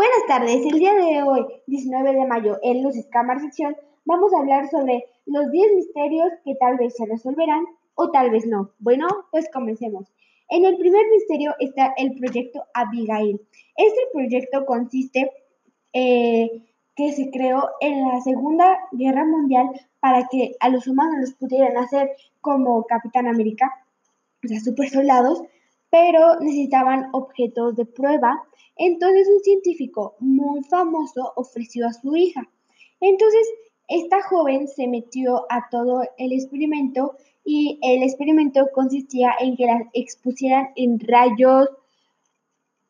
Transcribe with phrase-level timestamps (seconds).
[0.00, 3.76] Buenas tardes, el día de hoy, 19 de mayo, en Luces Cámara Sección,
[4.06, 8.46] vamos a hablar sobre los 10 misterios que tal vez se resolverán o tal vez
[8.46, 8.70] no.
[8.78, 10.10] Bueno, pues comencemos.
[10.48, 13.42] En el primer misterio está el proyecto Abigail.
[13.76, 15.30] Este proyecto consiste
[15.92, 16.48] eh,
[16.96, 19.68] que se creó en la Segunda Guerra Mundial
[20.00, 22.08] para que a los humanos los pudieran hacer
[22.40, 23.84] como Capitán América,
[24.42, 25.42] o sea, super soldados,
[25.90, 28.42] pero necesitaban objetos de prueba.
[28.76, 32.48] Entonces un científico muy famoso ofreció a su hija.
[33.00, 33.46] Entonces
[33.88, 39.90] esta joven se metió a todo el experimento y el experimento consistía en que la
[39.92, 41.68] expusieran en rayos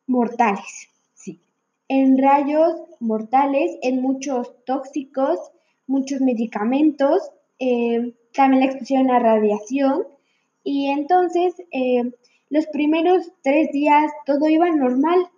[0.07, 0.89] mortales.
[1.15, 1.41] Sí,
[1.89, 5.39] en rayos mortales, en muchos tóxicos,
[5.87, 10.07] muchos medicamentos, eh, también la expusieron a radiación
[10.63, 12.13] y entonces eh,
[12.51, 15.29] los primeros tres días todo iba normal,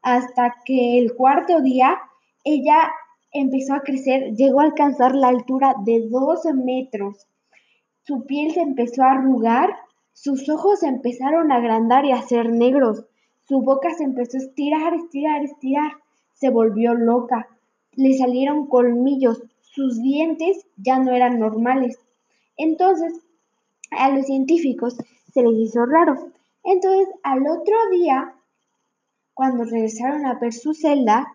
[0.00, 1.98] hasta que el cuarto día
[2.44, 2.90] ella
[3.30, 7.28] empezó a crecer, llegó a alcanzar la altura de 12 metros.
[8.04, 9.76] Su piel se empezó a arrugar,
[10.14, 13.04] sus ojos se empezaron a agrandar y a ser negros,
[13.46, 15.92] su boca se empezó a estirar, estirar, estirar,
[16.32, 17.48] se volvió loca,
[17.92, 21.98] le salieron colmillos, sus dientes ya no eran normales.
[22.56, 23.12] Entonces,
[23.90, 24.96] a los científicos
[25.32, 26.32] se les hizo raro
[26.64, 28.34] entonces, al otro día,
[29.34, 31.34] cuando regresaron a ver su celda,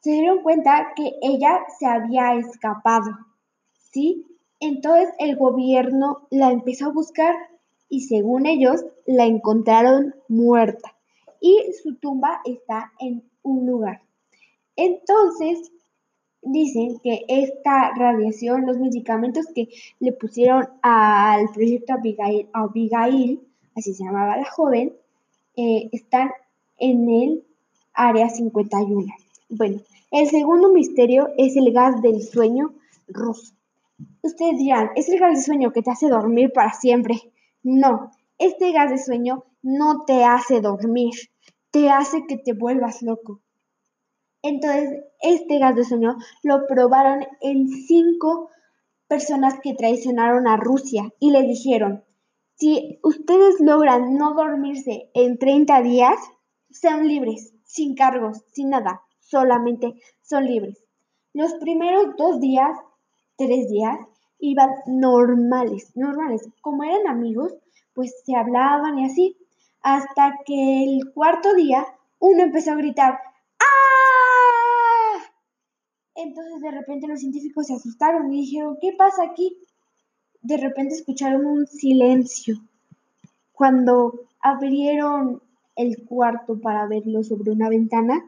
[0.00, 3.10] se dieron cuenta que ella se había escapado,
[3.90, 4.26] ¿sí?
[4.60, 7.34] Entonces el gobierno la empezó a buscar
[7.88, 10.94] y según ellos la encontraron muerta
[11.40, 14.02] y su tumba está en un lugar.
[14.76, 15.70] Entonces
[16.42, 19.68] dicen que esta radiación, los medicamentos que
[20.00, 23.40] le pusieron al proyecto Abigail, Abigail
[23.76, 24.94] así se llamaba la joven,
[25.56, 26.30] eh, están
[26.78, 27.44] en el
[27.92, 29.06] área 51.
[29.48, 29.80] Bueno,
[30.10, 32.74] el segundo misterio es el gas del sueño
[33.08, 33.52] ruso.
[34.22, 37.32] Ustedes dirán, ¿es el gas de sueño que te hace dormir para siempre?
[37.62, 41.14] No, este gas de sueño no te hace dormir,
[41.70, 43.40] te hace que te vuelvas loco.
[44.42, 48.50] Entonces, este gas de sueño lo probaron en cinco
[49.08, 52.04] personas que traicionaron a Rusia y le dijeron,
[52.56, 56.18] si ustedes logran no dormirse en 30 días,
[56.70, 60.82] sean libres, sin cargos, sin nada, solamente son libres.
[61.32, 62.78] Los primeros dos días,
[63.36, 63.98] tres días,
[64.38, 66.48] iban normales, normales.
[66.60, 67.52] Como eran amigos,
[67.92, 69.36] pues se hablaban y así,
[69.82, 71.86] hasta que el cuarto día
[72.18, 73.18] uno empezó a gritar,
[73.58, 75.18] ¡Ah!
[76.14, 79.58] Entonces de repente los científicos se asustaron y dijeron, ¿qué pasa aquí?
[80.44, 82.56] De repente escucharon un silencio.
[83.52, 85.42] Cuando abrieron
[85.74, 88.22] el cuarto para verlo sobre una ventana,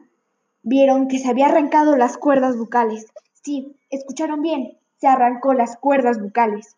[0.63, 3.05] vieron que se había arrancado las cuerdas bucales.
[3.43, 6.75] Sí, escucharon bien, se arrancó las cuerdas bucales.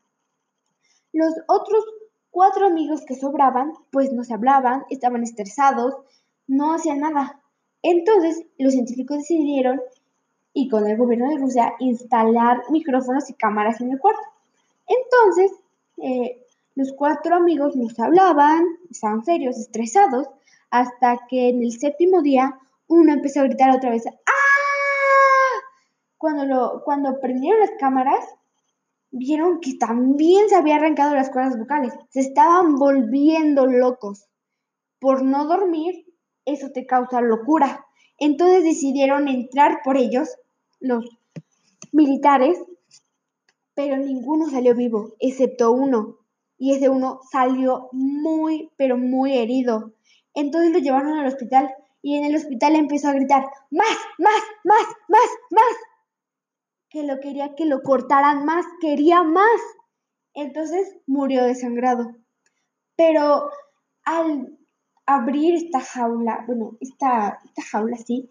[1.13, 1.85] Los otros
[2.31, 5.95] cuatro amigos que sobraban, pues no se hablaban, estaban estresados,
[6.47, 7.39] no hacían nada.
[7.81, 9.79] Entonces, los científicos decidieron,
[10.51, 14.38] y con el gobierno de Rusia, instalar micrófonos y cámaras en el cuarto.
[14.89, 15.51] Entonces,
[16.01, 16.45] eh,
[16.75, 20.27] los cuatro amigos nos hablaban, estaban serios, estresados,
[20.71, 24.29] hasta que en el séptimo día uno empezó a gritar otra vez, ¡Ah!
[26.17, 28.25] Cuando, lo, cuando prendieron las cámaras,
[29.11, 31.93] vieron que también se había arrancado las cuerdas vocales.
[32.09, 34.27] Se estaban volviendo locos.
[34.99, 36.05] Por no dormir,
[36.45, 37.85] eso te causa locura.
[38.17, 40.35] Entonces decidieron entrar por ellos,
[40.79, 41.05] los
[41.91, 42.57] militares,
[43.79, 46.17] pero ninguno salió vivo, excepto uno.
[46.57, 49.93] Y ese uno salió muy, pero muy herido.
[50.33, 54.85] Entonces lo llevaron al hospital y en el hospital empezó a gritar, más, más, más,
[55.07, 55.77] más, más.
[56.89, 59.61] Que lo quería que lo cortaran más, quería más.
[60.33, 62.17] Entonces murió desangrado.
[62.97, 63.49] Pero
[64.03, 64.57] al
[65.05, 67.39] abrir esta jaula, bueno, esta,
[67.71, 68.29] jaula sí,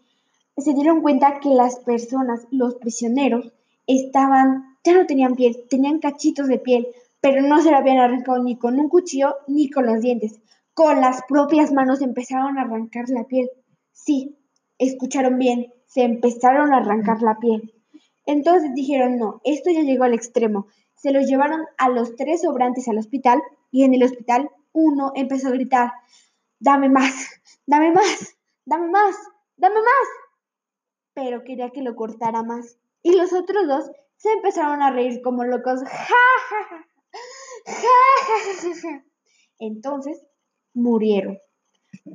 [0.58, 3.50] se dieron cuenta que las personas, los prisioneros,
[3.86, 6.88] estaban ya no tenían piel, tenían cachitos de piel,
[7.20, 10.40] pero no se la habían arrancado ni con un cuchillo ni con los dientes.
[10.74, 13.50] Con las propias manos empezaron a arrancar la piel.
[13.92, 14.38] Sí,
[14.78, 17.74] escucharon bien, se empezaron a arrancar la piel.
[18.26, 20.66] Entonces dijeron, no, esto ya llegó al extremo.
[20.94, 25.48] Se los llevaron a los tres sobrantes al hospital y en el hospital uno empezó
[25.48, 25.92] a gritar,
[26.60, 29.16] dame más, dame más, dame más,
[29.56, 30.08] dame más.
[31.14, 32.78] Pero quería que lo cortara más.
[33.02, 35.80] Y los otros dos se empezaron a reír como locos.
[39.58, 40.22] Entonces
[40.74, 41.38] murieron.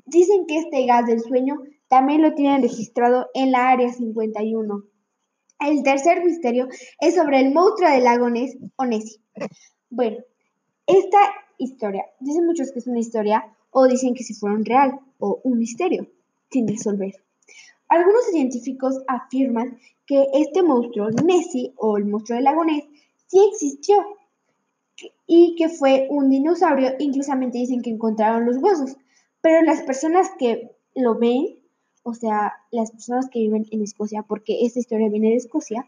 [0.06, 4.84] Dicen que este gas del sueño también lo tienen registrado en la Área 51.
[5.60, 6.68] El tercer misterio
[7.00, 9.22] es sobre el monstruo del lago Ness o Nessie.
[9.90, 10.18] Bueno,
[10.86, 11.20] esta
[11.58, 15.40] historia, dicen muchos que es una historia o dicen que si fuera un real o
[15.44, 16.08] un misterio
[16.52, 17.14] sin resolver.
[17.94, 22.86] Algunos científicos afirman que este monstruo Nessie o el monstruo del lago Ness
[23.28, 24.04] sí existió
[25.28, 28.98] y que fue un dinosaurio, inclusamente dicen que encontraron los huesos,
[29.42, 31.60] pero las personas que lo ven,
[32.02, 35.88] o sea, las personas que viven en Escocia, porque esta historia viene de Escocia,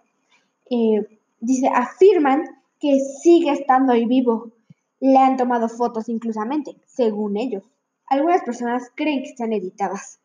[0.70, 1.08] eh,
[1.40, 2.44] dice, afirman
[2.80, 4.52] que sigue estando ahí vivo.
[5.00, 7.64] Le han tomado fotos inclusamente, según ellos.
[8.06, 10.20] Algunas personas creen que están editadas.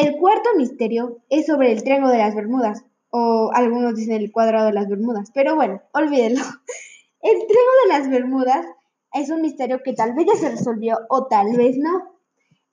[0.00, 4.66] El cuarto misterio es sobre el Triángulo de las Bermudas, o algunos dicen el cuadrado
[4.66, 6.40] de las Bermudas, pero bueno, olvídenlo.
[7.20, 8.64] El Triángulo de las Bermudas
[9.12, 12.16] es un misterio que tal vez ya se resolvió o tal vez no.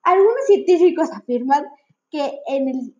[0.03, 1.65] Algunos científicos afirman
[2.11, 2.93] que en el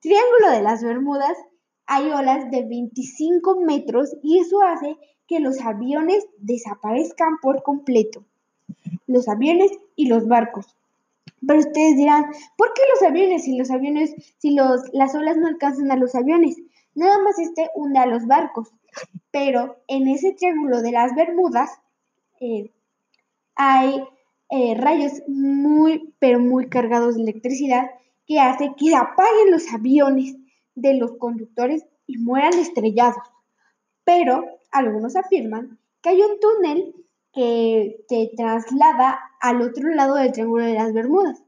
[0.00, 1.38] Triángulo de las Bermudas
[1.86, 8.26] hay olas de 25 metros y eso hace que los aviones desaparezcan por completo.
[9.06, 10.76] Los aviones y los barcos.
[11.46, 12.26] Pero ustedes dirán,
[12.56, 13.44] ¿por qué los aviones?
[13.44, 16.56] Si los aviones, si los, las olas no alcanzan a los aviones,
[16.94, 18.72] nada más este hunde a los barcos.
[19.30, 21.70] Pero en ese triángulo de las Bermudas
[22.40, 22.70] eh,
[23.54, 24.02] hay
[24.50, 27.90] eh, rayos muy, pero muy cargados de electricidad
[28.26, 30.36] que hace que apaguen los aviones
[30.74, 33.22] de los conductores y mueran estrellados.
[34.04, 36.94] Pero algunos afirman que hay un túnel
[37.32, 41.42] que te traslada al otro lado del Triángulo de las Bermudas.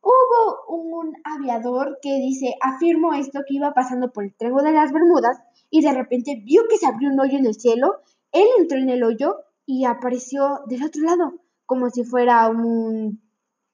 [0.00, 4.92] Hubo un aviador que dice, afirmo esto, que iba pasando por el Triángulo de las
[4.92, 5.38] Bermudas
[5.70, 7.96] y de repente vio que se abrió un hoyo en el cielo,
[8.32, 13.20] él entró en el hoyo y apareció del otro lado, como si fuera un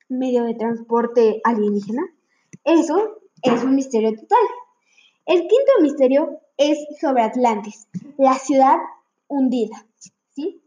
[0.09, 2.03] medio de transporte alienígena.
[2.65, 4.45] Eso es un misterio total.
[5.27, 8.79] El quinto misterio es sobre Atlantis, la ciudad
[9.29, 9.87] hundida.
[10.31, 10.62] ¿sí?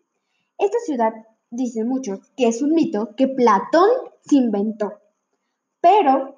[0.58, 1.14] Esta ciudad,
[1.50, 3.90] dicen muchos, que es un mito que Platón
[4.22, 4.94] se inventó.
[5.82, 6.38] Pero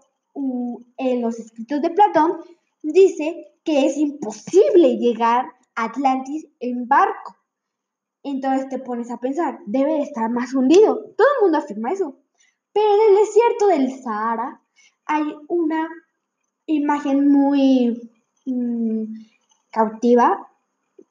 [0.98, 2.34] en los escritos de Platón
[2.84, 7.36] dice que es imposible llegar a Atlantis en barco.
[8.24, 11.14] Entonces te pones a pensar, debe estar más hundido.
[11.18, 12.18] Todo el mundo afirma eso.
[12.74, 14.62] Pero en el desierto del Sahara
[15.06, 15.88] hay una
[16.66, 18.12] imagen muy
[18.46, 19.04] mm,
[19.72, 20.47] cautiva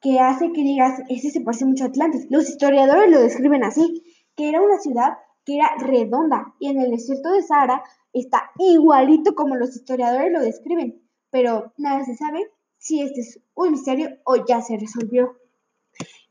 [0.07, 2.27] que hace que digas, ese se parece mucho a Atlantis.
[2.29, 4.05] Los historiadores lo describen así,
[4.37, 7.83] que era una ciudad que era redonda y en el desierto de Sahara
[8.13, 13.71] está igualito como los historiadores lo describen, pero nada se sabe si este es un
[13.71, 15.35] misterio o ya se resolvió.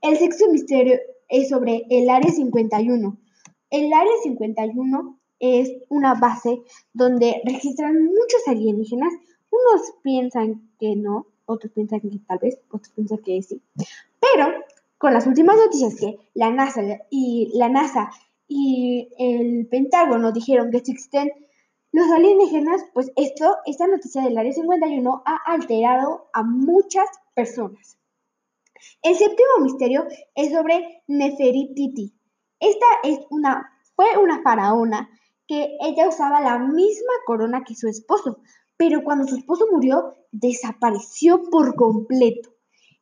[0.00, 0.98] El sexto misterio
[1.28, 3.18] es sobre el Área 51.
[3.68, 6.62] El Área 51 es una base
[6.94, 9.12] donde registran muchos alienígenas.
[9.50, 13.62] Unos piensan que no, otros piensan que tal vez, otros piensan que sí.
[14.20, 14.52] Pero
[14.98, 18.10] con las últimas noticias que la NASA y la NASA
[18.48, 21.30] y el Pentágono dijeron que existen
[21.92, 27.98] los alienígenas, pues esto, esta noticia del Área 51 ha alterado a muchas personas.
[29.02, 32.12] El séptimo misterio es sobre Neferititi.
[32.60, 35.08] Esta es una, fue una faraona
[35.46, 38.40] que ella usaba la misma corona que su esposo,
[38.76, 42.50] pero cuando su esposo murió, desapareció por completo.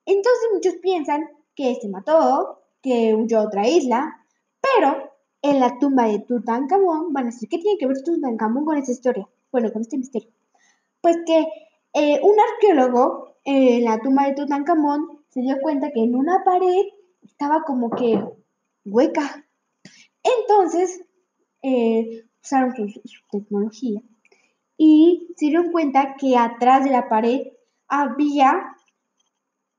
[0.06, 4.26] Entonces muchos piensan que se mató, que huyó a otra isla,
[4.60, 5.10] pero
[5.42, 8.92] en la tumba de Tutankamón van a decir, ¿qué tiene que ver Tutankamón con esta
[8.92, 9.28] historia?
[9.50, 10.30] Bueno, con este misterio.
[11.00, 11.46] Pues que
[11.92, 16.87] eh, un arqueólogo en la tumba de Tutankamón se dio cuenta que en una pared
[17.22, 18.22] estaba como que
[18.84, 19.44] hueca.
[20.22, 21.02] Entonces
[21.62, 24.00] eh, usaron su tecnología
[24.76, 27.48] y se dieron cuenta que atrás de la pared
[27.88, 28.74] había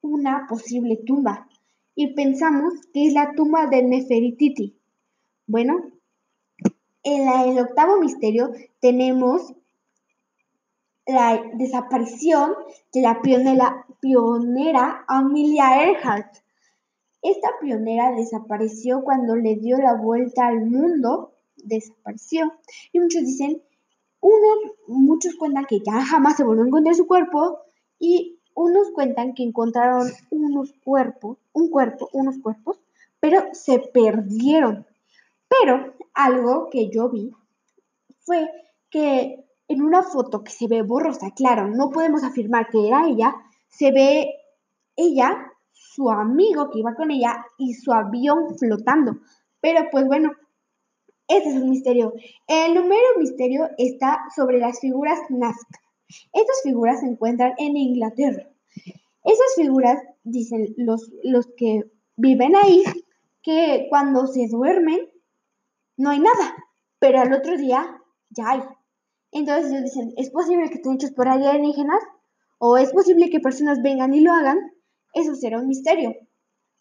[0.01, 1.47] una posible tumba
[1.95, 4.77] y pensamos que es la tumba de Neferititi.
[5.47, 5.91] Bueno,
[7.03, 9.53] en el octavo misterio tenemos
[11.07, 12.53] la desaparición
[12.91, 16.38] de la pionera, pionera Amelia Earhart.
[17.21, 22.53] Esta pionera desapareció cuando le dio la vuelta al mundo, desapareció.
[22.91, 23.62] Y muchos dicen
[24.25, 27.60] unos, muchos cuentan que ya jamás se volvió a encontrar su cuerpo
[28.00, 32.79] y unos cuentan que encontraron unos cuerpos, un cuerpo, unos cuerpos,
[33.20, 34.88] pero se perdieron.
[35.48, 37.32] Pero algo que yo vi
[38.22, 38.50] fue
[38.89, 43.36] que en una foto que se ve borrosa, claro, no podemos afirmar que era ella,
[43.67, 44.32] se ve
[44.96, 49.17] ella, su amigo que iba con ella y su avión flotando.
[49.62, 50.32] Pero pues bueno,
[51.27, 52.13] Este es un misterio.
[52.48, 55.79] El número misterio está sobre las figuras Nazca.
[56.34, 58.48] Estas figuras se encuentran en Inglaterra.
[59.24, 61.84] Esas figuras, dicen los, los que
[62.15, 62.84] viven ahí,
[63.41, 65.10] que cuando se duermen
[65.98, 66.55] no hay nada,
[67.00, 68.62] pero al otro día ya hay.
[69.32, 72.03] Entonces ellos dicen, ¿es posible que estén hechos por alienígenas?
[72.60, 74.58] ¿O es posible que personas vengan y lo hagan?
[75.13, 76.15] Eso será un misterio.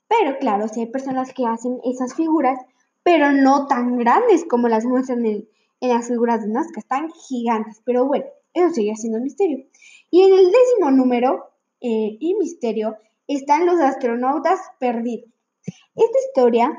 [0.06, 2.58] Pero claro, si hay personas que hacen esas figuras,
[3.04, 5.48] pero no tan grandes como las muestran en,
[5.80, 7.82] las figuras de Nazca, están gigantes.
[7.84, 9.66] Pero bueno, eso sigue siendo un misterio.
[10.10, 12.96] Y en el décimo número eh, y misterio
[13.28, 15.28] están los astronautas perdidos.
[15.94, 16.78] Esta historia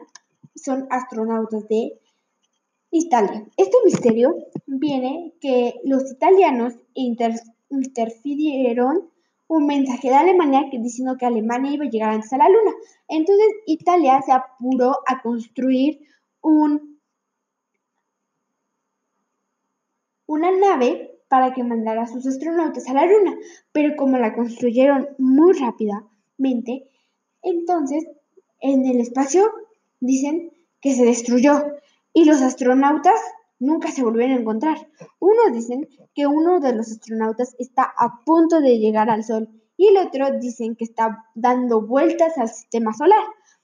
[0.55, 1.99] son astronautas de
[2.89, 3.45] Italia.
[3.57, 6.73] Este misterio viene que los italianos
[7.69, 9.09] interfirieron
[9.47, 12.71] un mensaje de Alemania diciendo que Alemania iba a llegar antes a la Luna.
[13.07, 15.99] Entonces Italia se apuró a construir
[16.45, 16.99] un,
[20.27, 23.35] una nave para que mandara a sus astronautas a la Luna,
[23.71, 26.87] pero como la construyeron muy rápidamente,
[27.41, 28.05] entonces
[28.61, 29.51] en el espacio
[29.99, 31.63] dicen que se destruyó
[32.13, 33.19] y los astronautas
[33.57, 34.87] nunca se volvieron a encontrar.
[35.19, 39.87] Unos dicen que uno de los astronautas está a punto de llegar al Sol y
[39.87, 43.23] el otro dicen que está dando vueltas al sistema solar.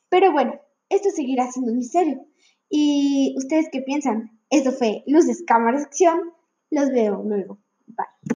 [0.10, 0.60] Pero bueno,
[0.90, 2.26] esto seguirá siendo un misterio.
[2.72, 4.40] ¿Y ustedes qué piensan?
[4.50, 6.32] Esto fue Luces, Cámaras, Acción.
[6.70, 7.60] Los veo luego.
[7.86, 8.06] Bye.